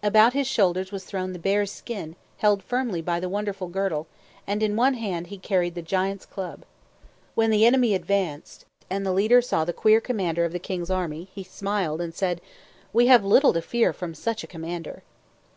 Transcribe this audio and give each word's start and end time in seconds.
About 0.00 0.32
his 0.32 0.46
shoulders 0.46 0.92
was 0.92 1.04
thrown 1.04 1.32
the 1.32 1.40
bear's 1.40 1.72
skin, 1.72 2.14
held 2.36 2.62
firmly 2.62 3.02
by 3.02 3.18
the 3.18 3.28
wonderful 3.28 3.66
girdle, 3.66 4.06
and 4.46 4.62
in 4.62 4.76
one 4.76 4.94
hand 4.94 5.26
he 5.26 5.38
carried 5.38 5.74
the 5.74 5.82
giant's 5.82 6.24
club. 6.24 6.62
When 7.34 7.50
the 7.50 7.66
enemy 7.66 7.92
advanced, 7.96 8.64
and 8.88 9.04
the 9.04 9.10
leader 9.12 9.42
saw 9.42 9.64
the 9.64 9.72
queer 9.72 10.00
commander 10.00 10.44
of 10.44 10.52
the 10.52 10.60
king's 10.60 10.88
army, 10.88 11.30
he 11.34 11.42
smiled 11.42 12.00
and 12.00 12.14
said, 12.14 12.40
"We 12.92 13.08
have 13.08 13.24
little 13.24 13.52
to 13.54 13.60
fear 13.60 13.92
from 13.92 14.14
such 14.14 14.44
a 14.44 14.46
commander." 14.46 15.02